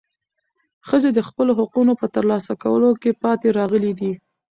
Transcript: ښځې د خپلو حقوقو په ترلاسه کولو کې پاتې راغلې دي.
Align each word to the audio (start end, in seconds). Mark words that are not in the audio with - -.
ښځې 0.87 1.09
د 1.13 1.19
خپلو 1.27 1.51
حقوقو 1.59 1.99
په 2.01 2.07
ترلاسه 2.15 2.53
کولو 2.63 2.89
کې 3.01 3.11
پاتې 3.23 3.47
راغلې 3.59 3.93
دي. 3.99 4.11